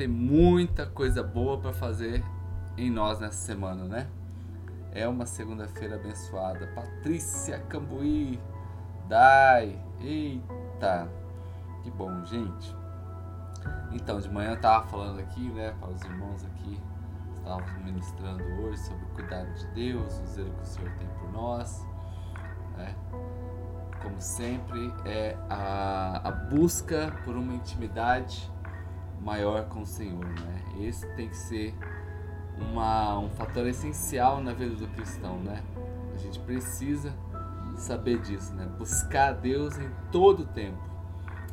[0.00, 2.24] tem muita coisa boa para fazer
[2.74, 4.08] em nós nessa semana, né?
[4.92, 6.66] É uma segunda-feira abençoada.
[6.68, 8.40] Patrícia Cambuí,
[9.06, 11.06] Dai, eita,
[11.82, 12.74] que bom, gente.
[13.92, 16.80] Então, de manhã eu tava falando aqui, né, para os irmãos aqui,
[17.34, 21.30] estávamos ministrando hoje sobre o cuidado de Deus, o zelo que o Senhor tem por
[21.30, 21.86] nós,
[22.78, 22.94] né?
[24.02, 28.50] Como sempre, é a, a busca por uma intimidade
[29.20, 30.62] maior com o Senhor, né?
[30.80, 31.74] Esse tem que ser
[32.56, 35.62] uma, um fator essencial na vida do cristão, né?
[36.14, 37.14] A gente precisa
[37.76, 38.66] saber disso, né?
[38.78, 40.78] Buscar Deus em todo o tempo.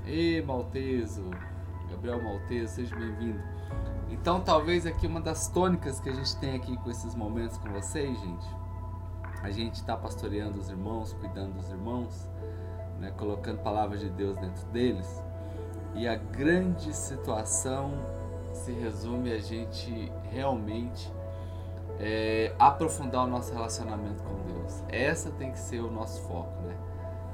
[0.05, 1.29] Ei, Malteso,
[1.89, 3.41] Gabriel Malteso, seja bem-vindo.
[4.09, 7.69] Então, talvez aqui uma das tônicas que a gente tem aqui com esses momentos com
[7.69, 8.47] vocês, gente,
[9.41, 12.29] a gente está pastoreando os irmãos, cuidando dos irmãos,
[12.99, 13.11] né?
[13.11, 15.23] colocando palavras de Deus dentro deles.
[15.97, 17.91] E a grande situação
[18.53, 21.11] se resume a gente realmente
[21.99, 24.83] é, aprofundar o nosso relacionamento com Deus.
[24.89, 26.75] Essa tem que ser o nosso foco, né?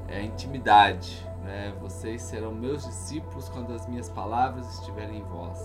[0.08, 1.74] É a intimidade, né?
[1.82, 5.60] Vocês serão meus discípulos quando as minhas palavras estiverem em vós,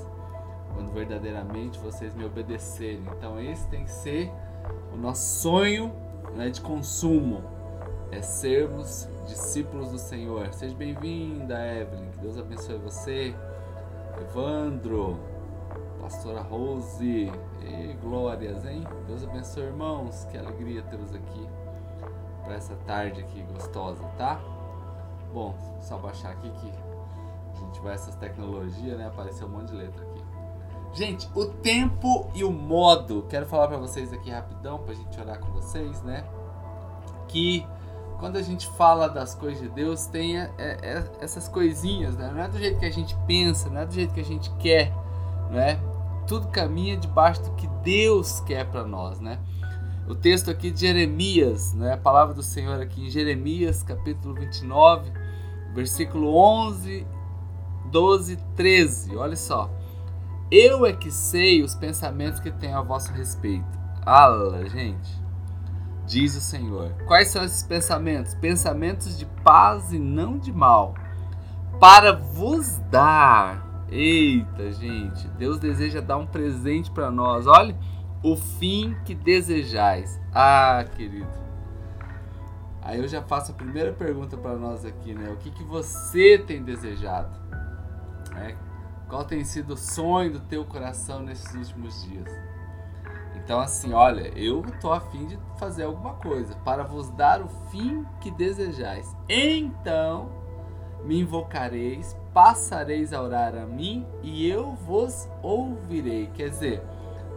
[0.75, 3.05] quando verdadeiramente vocês me obedecerem.
[3.17, 4.29] Então esse tem que ser
[4.93, 5.93] o nosso sonho
[6.35, 7.45] né, de consumo,
[8.11, 10.53] é sermos discípulos do Senhor.
[10.53, 12.11] Seja bem-vinda, Evelyn.
[12.11, 13.35] Que Deus abençoe você.
[14.21, 15.19] Evandro,
[16.01, 17.31] pastora Rose.
[17.63, 18.85] E glórias, hein?
[19.07, 20.25] Deus abençoe, irmãos.
[20.31, 21.47] Que alegria tê-los aqui
[22.45, 24.41] para essa tarde aqui gostosa, tá?
[25.33, 26.73] Bom, só baixar aqui que
[27.55, 29.07] a gente vai essas tecnologias, né?
[29.07, 30.25] Apareceu um monte de letra aqui.
[30.95, 33.27] Gente, o tempo e o modo.
[33.29, 36.25] Quero falar para vocês aqui rapidão pra gente orar com vocês, né?
[37.29, 37.67] Que
[38.19, 42.31] quando a gente fala das coisas de Deus, tem é, é, essas coisinhas, né?
[42.35, 44.51] Não é do jeito que a gente pensa, não é do jeito que a gente
[44.59, 44.93] quer,
[45.51, 45.79] né?
[46.27, 49.39] Tudo caminha debaixo do que Deus quer para nós, né?
[50.09, 51.93] O texto aqui de Jeremias, né?
[51.93, 55.13] A palavra do Senhor aqui em Jeremias, capítulo 29,
[55.73, 57.07] versículo 11,
[57.87, 59.17] 12, 13.
[59.17, 59.71] Olha só.
[60.51, 63.79] Eu é que sei os pensamentos que tenho a vosso respeito.
[64.05, 65.28] Ala, gente
[66.09, 66.91] diz o Senhor.
[67.07, 68.35] Quais são esses pensamentos?
[68.35, 70.95] Pensamentos de paz e não de mal,
[71.79, 73.87] para vos dar.
[73.91, 77.47] Eita, gente, Deus deseja dar um presente para nós.
[77.47, 77.77] Olha,
[78.23, 80.21] o fim que desejais.
[80.35, 81.29] Ah, querido.
[82.83, 85.31] Aí eu já faço a primeira pergunta para nós aqui, né?
[85.31, 87.37] O que, que você tem desejado?
[88.37, 88.55] É,
[89.09, 92.31] qual tem sido o sonho do teu coração nesses últimos dias?
[93.49, 98.05] Então, assim, olha, eu tô afim de fazer alguma coisa para vos dar o fim
[98.21, 99.17] que desejais.
[99.27, 100.29] Então
[101.03, 106.27] me invocareis, passareis a orar a mim e eu vos ouvirei.
[106.35, 106.83] Quer dizer,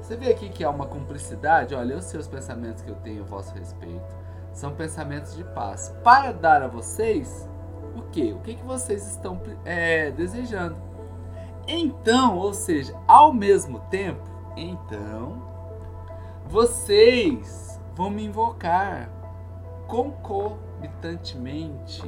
[0.01, 1.73] você vê aqui que há uma cumplicidade.
[1.73, 4.13] Olha, os seus pensamentos que eu tenho a vosso respeito
[4.51, 5.95] são pensamentos de paz.
[6.03, 7.49] Para dar a vocês
[7.95, 8.33] o que?
[8.33, 10.75] O que, que vocês estão é, desejando?
[11.65, 15.50] Então, ou seja, ao mesmo tempo, então
[16.47, 19.09] vocês vão me invocar
[19.87, 22.03] concomitantemente,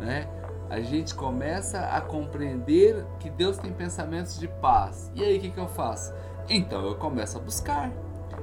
[0.00, 0.26] né?
[0.70, 5.10] A gente começa a compreender que Deus tem pensamentos de paz.
[5.14, 6.12] E aí o que, que eu faço?
[6.48, 7.90] Então eu começo a buscar.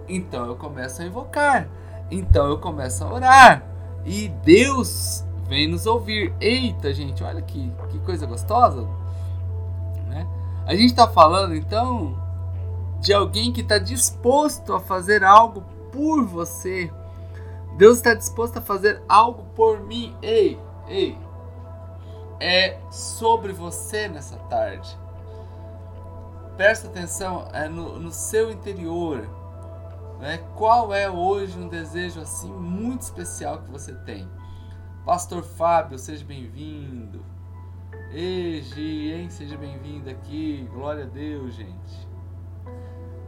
[0.07, 1.67] Então eu começo a invocar.
[2.09, 3.63] Então eu começo a orar.
[4.03, 6.33] E Deus vem nos ouvir.
[6.41, 8.87] Eita, gente, olha que, que coisa gostosa.
[10.07, 10.27] Né?
[10.65, 12.17] A gente está falando então
[13.05, 15.61] de alguém que está disposto a fazer algo
[15.91, 16.91] por você.
[17.77, 20.15] Deus está disposto a fazer algo por mim.
[20.23, 21.15] Ei, ei.
[22.39, 24.97] É sobre você nessa tarde.
[26.57, 29.29] Presta atenção é no, no seu interior.
[30.19, 30.39] Né?
[30.55, 34.27] Qual é hoje um desejo assim muito especial que você tem?
[35.05, 37.23] Pastor Fábio, seja bem-vindo.
[38.11, 39.29] Ei, Gi, hein?
[39.29, 40.67] Seja bem-vindo aqui.
[40.73, 42.04] Glória a Deus, gente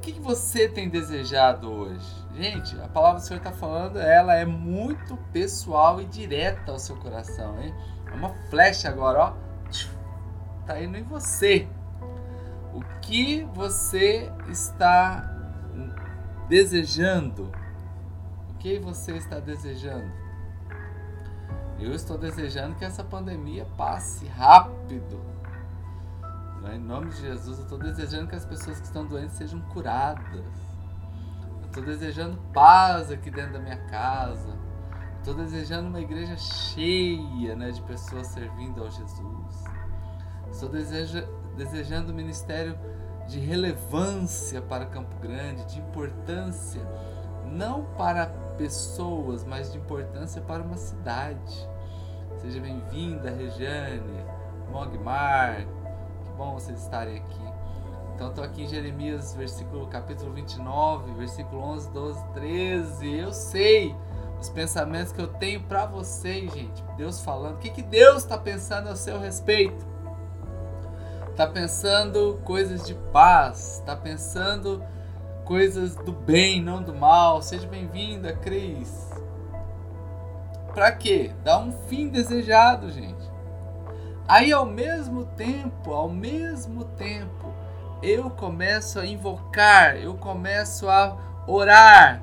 [0.08, 2.26] que, que você tem desejado hoje?
[2.34, 6.96] Gente, a palavra do Senhor está falando, ela é muito pessoal e direta ao seu
[6.96, 7.76] coração, hein?
[8.10, 9.34] É uma flecha agora, ó.
[10.66, 11.68] Tá indo em você.
[12.74, 15.30] O que você está
[16.48, 17.52] desejando?
[18.50, 20.10] O que você está desejando?
[21.78, 25.20] Eu estou desejando que essa pandemia passe rápido
[26.62, 26.76] né?
[26.76, 30.46] Em nome de Jesus, eu estou desejando que as pessoas que estão doentes sejam curadas.
[31.62, 34.58] Eu estou desejando paz aqui dentro da minha casa.
[35.20, 39.64] Estou desejando uma igreja cheia né, de pessoas servindo ao Jesus.
[40.52, 42.78] Estou deseja, desejando o ministério
[43.28, 46.82] de relevância para Campo Grande, de importância
[47.52, 48.28] não para
[48.58, 51.68] pessoas, mas de importância para uma cidade.
[52.38, 54.24] Seja bem-vinda, Rejane,
[54.72, 55.66] Mogmar,
[56.38, 57.54] bom vocês estarem aqui.
[58.14, 63.16] Então estou aqui em Jeremias, versículo capítulo 29, versículo 11, 12, 13.
[63.16, 63.96] Eu sei
[64.40, 66.84] os pensamentos que eu tenho para vocês, gente.
[66.96, 67.56] Deus falando.
[67.56, 69.86] O que, que Deus está pensando a seu respeito?
[71.30, 74.84] Está pensando coisas de paz, está pensando
[75.44, 77.42] coisas do bem, não do mal.
[77.42, 79.12] Seja bem-vinda, Cris.
[80.74, 81.32] Para quê?
[81.44, 83.37] Dar um fim desejado, gente.
[84.28, 87.54] Aí ao mesmo tempo, ao mesmo tempo,
[88.02, 92.22] eu começo a invocar, eu começo a orar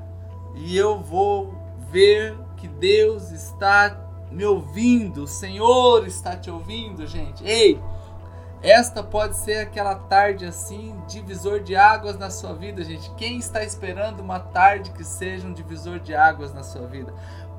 [0.55, 1.55] e eu vou
[1.91, 7.45] ver que Deus está me ouvindo, o Senhor está te ouvindo, gente.
[7.45, 7.81] Ei,
[8.65, 13.11] esta pode ser aquela tarde assim, divisor de águas na sua vida, gente.
[13.11, 17.13] Quem está esperando uma tarde que seja um divisor de águas na sua vida?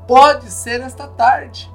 [0.08, 1.72] Pode ser esta tarde.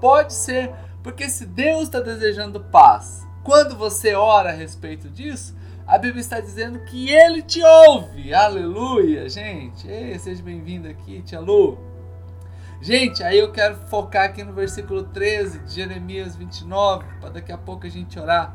[0.00, 5.56] Pode ser, porque se Deus está desejando paz, quando você ora a respeito disso,
[5.86, 8.32] a Bíblia está dizendo que Ele te ouve.
[8.32, 9.88] Aleluia, gente.
[9.88, 11.78] Ei, seja bem-vindo aqui, Tia Lu.
[12.80, 17.58] Gente, aí eu quero focar aqui no versículo 13 de Jeremias 29, para daqui a
[17.58, 18.54] pouco a gente orar.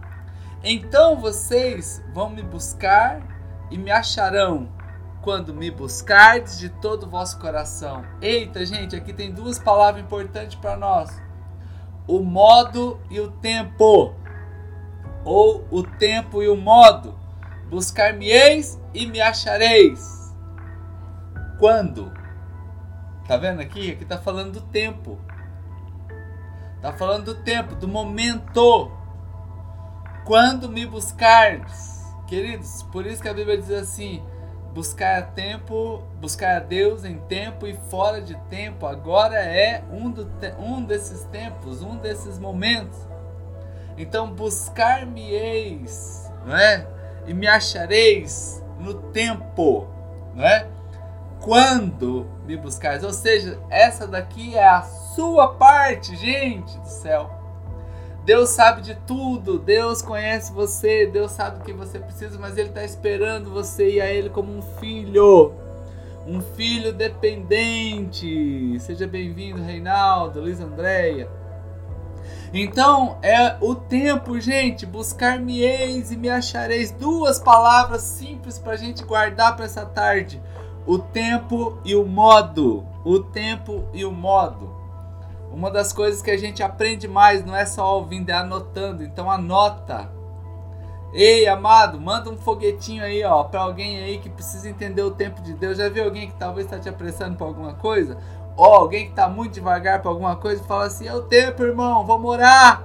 [0.63, 3.21] Então vocês vão me buscar
[3.69, 4.69] e me acharão
[5.21, 8.03] quando me buscardes de todo o vosso coração.
[8.21, 11.21] Eita, gente, aqui tem duas palavras importantes para nós:
[12.07, 14.13] o modo e o tempo.
[15.23, 17.17] Ou o tempo e o modo.
[17.69, 20.33] Buscar-me-eis e me achareis.
[21.57, 22.11] Quando?
[23.27, 23.91] Tá vendo aqui?
[23.91, 25.19] Aqui tá falando do tempo.
[26.81, 28.91] Tá falando do tempo, do momento.
[30.25, 34.23] Quando me buscardes, queridos, por isso que a Bíblia diz assim:
[34.75, 38.85] buscar a tempo, buscar a Deus em tempo e fora de tempo.
[38.85, 40.29] Agora é um, do,
[40.59, 42.99] um desses tempos, um desses momentos.
[43.97, 46.85] Então buscar-me-eis, não é?
[47.25, 49.87] E me achareis no tempo,
[50.35, 50.67] não é?
[51.45, 53.03] quando me buscares.
[53.03, 57.29] Ou seja, essa daqui é a sua parte, gente do céu.
[58.25, 62.69] Deus sabe de tudo, Deus conhece você, Deus sabe o que você precisa, mas Ele
[62.69, 65.53] está esperando você ir a Ele como um filho,
[66.25, 68.79] um filho dependente.
[68.79, 71.29] Seja bem-vindo, Reinaldo, Luiz Andréia.
[72.51, 74.87] Então é o tempo, gente.
[74.87, 76.89] Buscar-me-eis e me achareis.
[76.89, 80.41] Duas palavras simples para a gente guardar para essa tarde
[80.87, 82.83] o tempo e o modo.
[83.03, 84.84] O tempo e o modo.
[85.55, 89.01] Uma das coisas que a gente aprende mais não é só ouvindo, é anotando.
[89.01, 90.11] Então anota.
[91.13, 95.41] Ei, amado, manda um foguetinho aí, ó, para alguém aí que precisa entender o tempo
[95.41, 95.77] de Deus.
[95.77, 98.17] Já viu alguém que talvez está te apressando para alguma coisa?
[98.57, 101.63] Ou alguém que está muito devagar para alguma coisa e fala assim: "É o tempo,
[101.63, 102.83] irmão, vamos orar".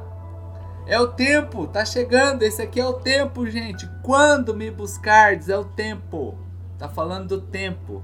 [0.87, 2.44] É o tempo, tá chegando.
[2.44, 3.84] Esse aqui é o tempo, gente.
[4.05, 6.38] Quando me buscardes, é o tempo.
[6.78, 8.00] Tá falando do tempo.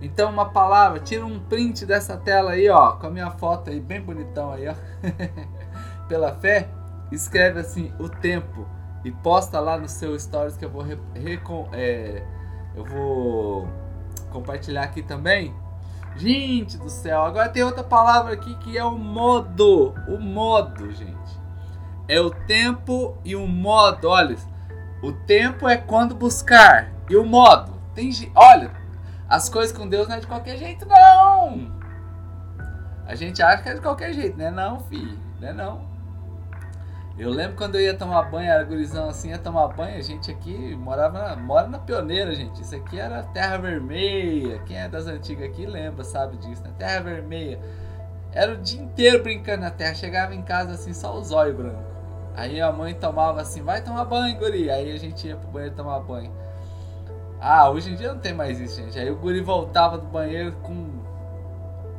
[0.00, 3.80] Então uma palavra, tira um print dessa tela aí, ó, com a minha foto aí
[3.80, 4.74] bem bonitão aí, ó.
[6.08, 6.68] Pela fé,
[7.10, 8.66] escreve assim o tempo
[9.04, 10.84] e posta lá no seu stories que eu vou
[11.72, 12.22] é,
[12.74, 13.68] eu vou
[14.30, 15.54] compartilhar aqui também.
[16.16, 21.40] Gente do céu, agora tem outra palavra aqui que é o modo, o modo, gente.
[22.08, 24.08] É o tempo e o modo.
[24.08, 24.36] Olha,
[25.02, 27.72] o tempo é quando buscar e o modo?
[27.94, 28.70] Tem, olha,
[29.28, 31.72] as coisas com Deus não é de qualquer jeito, não.
[33.06, 34.50] A gente acha que é de qualquer jeito, né?
[34.50, 35.52] Não, filho, né?
[35.52, 35.96] Não.
[37.18, 40.30] Eu lembro quando eu ia tomar banho, era gurizão assim, ia tomar banho, a gente
[40.30, 42.60] aqui morava, mora na pioneira, gente.
[42.60, 44.58] Isso aqui era terra vermelha.
[44.66, 46.70] Quem é das antigas aqui lembra, sabe disso, né?
[46.76, 47.58] Terra vermelha.
[48.32, 49.94] Era o dia inteiro brincando na terra.
[49.94, 51.86] Chegava em casa assim, só os olhos brancos.
[52.36, 54.70] Aí a mãe tomava assim, vai tomar banho, guri.
[54.70, 56.30] Aí a gente ia pro banheiro tomar banho.
[57.40, 58.98] Ah, hoje em dia não tem mais isso, gente.
[58.98, 60.88] Aí o guri voltava do banheiro com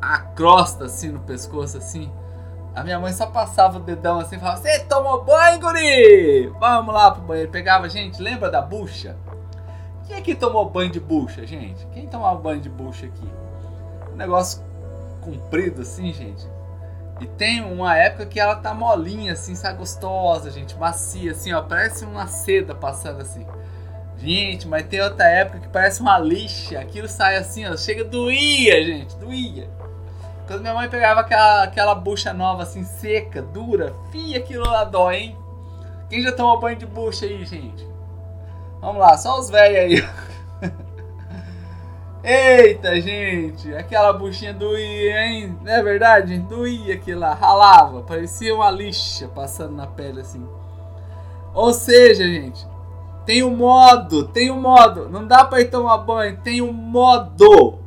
[0.01, 2.11] a crosta assim no pescoço, assim.
[2.75, 6.47] A minha mãe só passava o dedão assim e falava: Você tomou banho, guri?
[6.59, 7.51] Vamos lá pro banheiro.
[7.51, 9.15] Pegava, gente, lembra da bucha?
[10.05, 11.85] Quem é que tomou banho de bucha, gente?
[11.87, 13.29] Quem tomava banho de bucha aqui?
[14.13, 14.63] Um negócio
[15.21, 16.47] comprido assim, gente.
[17.19, 19.79] E tem uma época que ela tá molinha, assim, sabe?
[19.79, 20.77] Gostosa, gente.
[20.77, 21.61] Macia, assim, ó.
[21.61, 23.45] Parece uma seda passando assim.
[24.17, 26.79] Gente, mas tem outra época que parece uma lixa.
[26.79, 27.77] Aquilo sai assim, ó.
[27.77, 29.15] Chega, doía, gente.
[29.17, 29.69] Doía.
[30.47, 33.93] Quando minha mãe pegava aquela, aquela bucha nova, assim, seca, dura.
[34.11, 35.37] Fia, aquilo lá dói, hein?
[36.09, 37.85] Quem já tomou banho de bucha aí, gente?
[38.79, 40.71] Vamos lá, só os velhos aí.
[42.23, 45.57] Eita, gente, aquela buchinha doía, hein?
[45.61, 46.37] Não é verdade?
[46.39, 50.45] Doía aquilo lá, ralava, parecia uma lixa passando na pele assim.
[51.53, 52.65] Ou seja, gente,
[53.27, 55.09] tem um modo, tem um modo.
[55.09, 57.77] Não dá para ir tomar banho, tem um modo.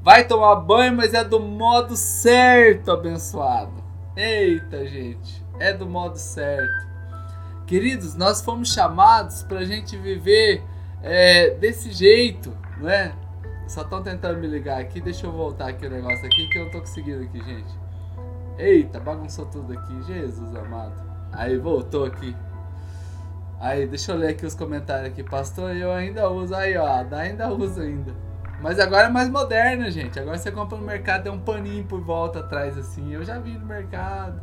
[0.00, 3.72] Vai tomar banho, mas é do modo certo, abençoado.
[4.16, 6.86] Eita, gente, é do modo certo.
[7.66, 10.62] Queridos, nós fomos chamados para a gente viver
[11.02, 13.12] é, desse jeito, não é?
[13.66, 16.66] Só estão tentando me ligar aqui, deixa eu voltar aqui o negócio aqui que eu
[16.66, 17.74] não tô conseguindo aqui, gente.
[18.58, 21.02] Eita, bagunçou tudo aqui, Jesus amado.
[21.32, 22.36] Aí voltou aqui.
[23.64, 25.22] Aí, deixa eu ler aqui os comentários aqui.
[25.22, 26.54] Pastor, eu ainda uso.
[26.54, 28.12] Aí, ó, ainda uso ainda.
[28.60, 30.20] Mas agora é mais moderna, gente.
[30.20, 33.14] Agora você compra no mercado, tem um paninho por volta atrás, assim.
[33.14, 34.38] Eu já vi no mercado.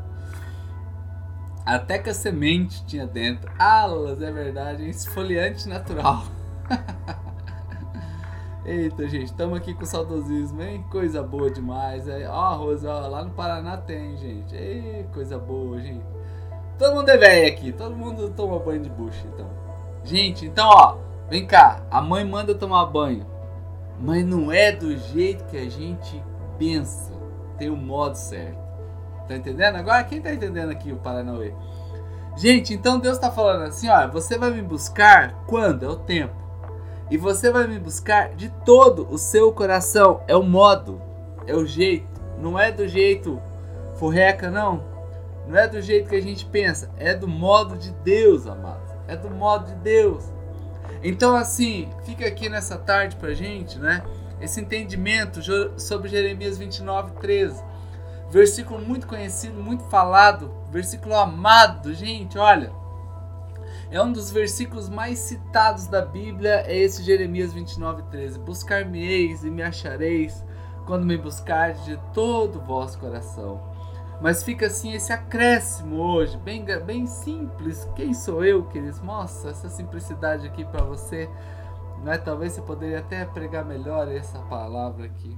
[1.64, 3.48] Até que a semente tinha dentro.
[3.60, 4.90] Alas, é verdade.
[4.90, 6.24] Esfoliante natural.
[8.66, 10.84] Eita, gente, estamos aqui com saudosismo, hein?
[10.90, 12.08] Coisa boa demais.
[12.08, 14.56] É, ó, a Rose, ó, lá no Paraná tem, gente.
[14.56, 16.21] Ei, coisa boa, gente.
[16.78, 19.50] Todo mundo é velho aqui, todo mundo toma banho de bucha, então.
[20.04, 20.98] Gente, então, ó,
[21.30, 21.84] vem cá.
[21.92, 23.26] A mãe manda tomar banho,
[24.00, 26.22] mas não é do jeito que a gente
[26.58, 27.12] pensa.
[27.58, 28.60] Tem o um modo certo.
[29.28, 29.76] Tá entendendo?
[29.76, 31.54] Agora, quem tá entendendo aqui o Paranauê?
[32.36, 35.86] Gente, então Deus tá falando assim, ó, você vai me buscar quando?
[35.86, 36.36] É o tempo.
[37.10, 40.22] E você vai me buscar de todo o seu coração.
[40.28, 41.02] É o modo,
[41.46, 42.08] é o jeito.
[42.40, 43.40] Não é do jeito
[43.96, 44.91] furreca, não.
[45.52, 48.90] Não é do jeito que a gente pensa, é do modo de Deus, amados.
[49.06, 50.24] É do modo de Deus.
[51.04, 54.02] Então, assim, fica aqui nessa tarde pra gente, né?
[54.40, 55.42] Esse entendimento
[55.78, 57.62] sobre Jeremias 29, 13.
[58.30, 62.72] Versículo muito conhecido, muito falado, versículo amado, gente, olha.
[63.92, 68.40] É um dos versículos mais citados da Bíblia, é esse Jeremias 29, 13.
[68.40, 70.46] Buscar-me-eis e me achareis
[70.86, 73.71] quando me buscardes de todo o vosso coração.
[74.22, 77.90] Mas fica assim esse acréscimo hoje, bem, bem simples.
[77.96, 79.02] Quem sou eu, queridos?
[79.02, 81.28] Mostra essa simplicidade aqui para você.
[82.04, 82.20] Né?
[82.20, 85.36] Talvez você poderia até pregar melhor essa palavra aqui.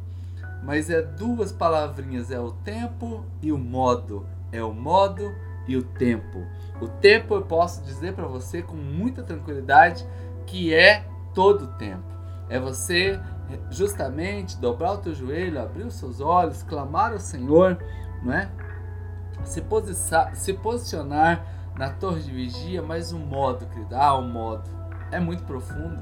[0.62, 4.28] Mas é duas palavrinhas, é o tempo e o modo.
[4.52, 5.34] É o modo
[5.66, 6.46] e o tempo.
[6.82, 10.06] O tempo eu posso dizer para você com muita tranquilidade
[10.46, 12.04] que é todo o tempo.
[12.50, 13.18] É você
[13.72, 17.78] justamente dobrar o teu joelho, abrir os seus olhos, clamar ao Senhor,
[18.22, 18.52] não é?
[19.44, 21.46] Se, posicionar, se posicionar
[21.78, 24.70] na torre de vigia, mas o modo, querido, ah, o modo
[25.12, 26.00] é muito profundo,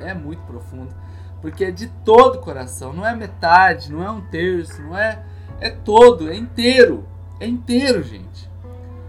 [0.00, 0.94] é muito profundo,
[1.40, 5.22] porque é de todo o coração, não é metade, não é um terço, não é,
[5.60, 7.06] é todo, é inteiro,
[7.38, 8.50] é inteiro, gente.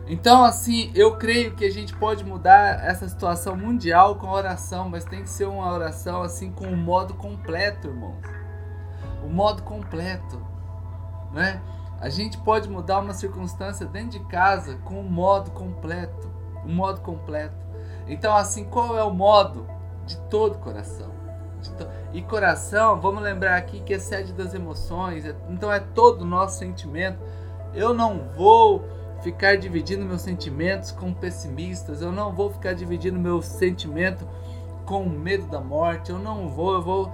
[0.07, 4.89] Então, assim, eu creio que a gente pode mudar essa situação mundial com a oração,
[4.89, 8.17] mas tem que ser uma oração assim com o modo completo, irmãos.
[9.23, 10.41] O modo completo,
[11.31, 11.61] né?
[12.01, 16.31] A gente pode mudar uma circunstância dentro de casa com um modo completo,
[16.65, 17.55] um modo completo.
[18.07, 19.67] Então, assim, qual é o modo
[20.07, 21.11] de todo coração?
[21.77, 21.87] To...
[22.11, 25.35] E coração, vamos lembrar aqui que é sede das emoções, é...
[25.47, 27.19] então é todo o nosso sentimento.
[27.71, 28.83] Eu não vou
[29.21, 34.27] ficar dividindo meus sentimentos com pessimistas, eu não vou ficar dividindo meu sentimento
[34.87, 37.13] com medo da morte, eu não vou, eu vou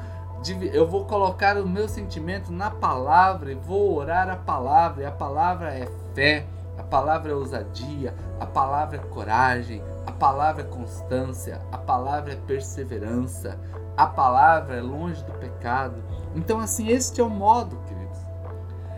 [0.71, 5.03] eu vou colocar o meu sentimento na palavra e vou orar a palavra.
[5.03, 6.45] E a palavra é fé,
[6.77, 12.35] a palavra é ousadia, a palavra é coragem, a palavra é constância, a palavra é
[12.35, 13.59] perseverança,
[13.95, 15.95] a palavra é longe do pecado.
[16.35, 18.19] Então, assim, este é o modo, queridos.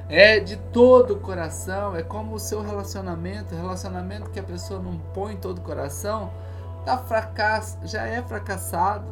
[0.10, 4.98] É de todo o coração, é como o seu relacionamento, relacionamento que a pessoa não
[5.14, 6.32] põe todo o coração,
[6.84, 9.06] tá fracasso, já é fracassado,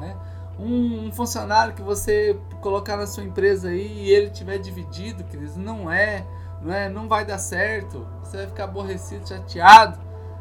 [0.00, 0.16] né?
[0.58, 5.90] Um, funcionário que você colocar na sua empresa aí e ele tiver dividido, queridos, não
[5.90, 6.26] é,
[6.60, 8.06] não é, não vai dar certo.
[8.22, 9.98] Você vai ficar aborrecido, chateado.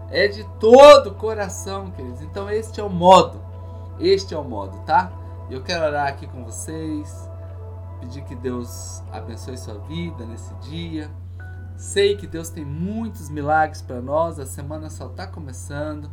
[0.10, 2.22] É de todo o coração, queridos.
[2.22, 3.42] Então este é o modo.
[4.00, 5.12] Este é o modo, tá?
[5.50, 7.30] Eu quero orar aqui com vocês,
[8.00, 11.10] pedir que Deus abençoe sua vida nesse dia.
[11.78, 14.40] Sei que Deus tem muitos milagres para nós.
[14.40, 16.10] A semana só está começando.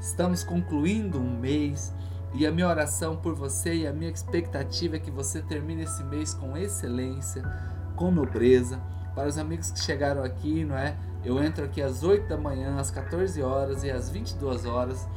[0.00, 1.92] Estamos concluindo um mês.
[2.34, 6.04] E a minha oração por você e a minha expectativa é que você termine esse
[6.04, 7.42] mês com excelência,
[7.96, 8.80] com nobreza.
[9.14, 10.96] Para os amigos que chegaram aqui, não é?
[11.24, 15.08] Eu entro aqui às 8 da manhã, às 14 horas e às 22 horas.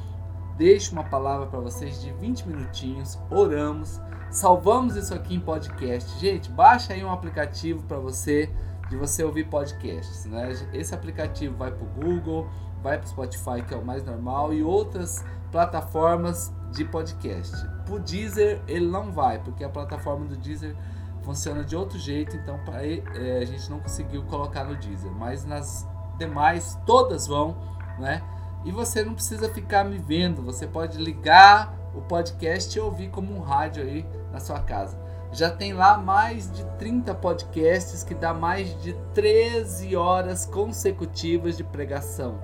[0.58, 4.00] Deixo uma palavra para vocês de 20 minutinhos, oramos,
[4.30, 6.20] salvamos isso aqui em podcast.
[6.20, 8.50] Gente, baixa aí um aplicativo para você
[8.90, 10.52] de você ouvir podcasts, né?
[10.74, 12.50] Esse aplicativo vai para o Google,
[12.82, 17.56] vai para o Spotify, que é o mais normal, e outras plataformas de podcast.
[17.86, 20.76] Pro Deezer ele não vai, porque a plataforma do Deezer
[21.22, 25.46] funciona de outro jeito, então para é, a gente não conseguiu colocar no Deezer, mas
[25.46, 25.88] nas
[26.18, 27.56] demais todas vão,
[28.00, 28.22] né?
[28.64, 33.36] E você não precisa ficar me vendo, você pode ligar o podcast e ouvir como
[33.36, 34.98] um rádio aí na sua casa.
[35.32, 41.64] Já tem lá mais de 30 podcasts que dá mais de 13 horas consecutivas de
[41.64, 42.40] pregação.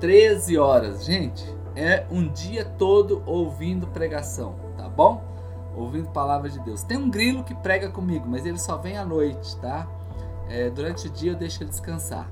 [0.00, 1.44] 13 horas, gente,
[1.78, 5.22] é um dia todo ouvindo pregação, tá bom?
[5.76, 6.82] Ouvindo palavra de Deus.
[6.82, 9.86] Tem um grilo que prega comigo, mas ele só vem à noite, tá?
[10.48, 12.28] É, durante o dia eu deixo ele descansar.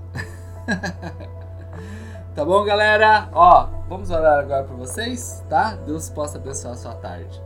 [2.34, 3.28] tá bom, galera?
[3.32, 5.76] Ó, vamos orar agora por vocês, tá?
[5.76, 7.40] Deus possa abençoar a sua tarde.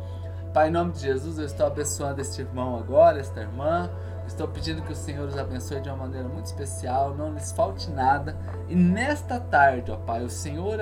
[0.55, 3.91] Pai, em nome de Jesus, eu estou abençoando este irmão agora, esta irmã.
[4.27, 7.91] Estou pedindo que o Senhor os abençoe de uma maneira muito especial, não lhes falte
[7.91, 8.35] nada.
[8.71, 10.81] E nesta tarde, ó Pai, o Senhor,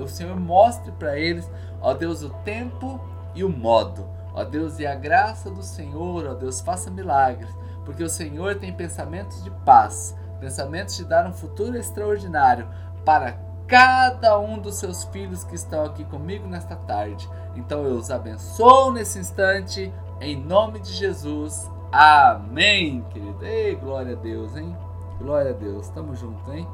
[0.00, 1.50] o Senhor mostre para eles,
[1.80, 3.00] ó Deus, o tempo
[3.34, 4.06] e o modo.
[4.34, 7.50] Ó Deus, e a graça do Senhor, ó Deus, faça milagres,
[7.84, 12.68] porque o Senhor tem pensamentos de paz, pensamentos de dar um futuro extraordinário
[13.04, 17.28] para cada um dos seus filhos que estão aqui comigo nesta tarde.
[17.54, 21.70] Então eu os abençoo nesse instante, em nome de Jesus.
[21.92, 23.44] Amém, querido.
[23.44, 24.76] Ei, glória a Deus, hein?
[25.18, 25.88] Glória a Deus.
[25.88, 26.66] Tamo junto, hein?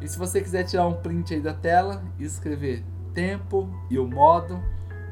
[0.00, 2.84] E se você quiser tirar um print aí da tela e escrever
[3.14, 4.62] tempo e o modo,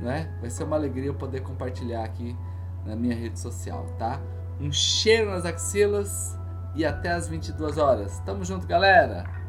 [0.01, 0.33] né?
[0.41, 2.37] Vai ser uma alegria eu poder compartilhar aqui
[2.85, 4.21] na minha rede social, tá?
[4.61, 6.39] Um cheiro nas axilas
[6.75, 8.21] e até as 22 horas.
[8.21, 9.44] Tamo junto, galera!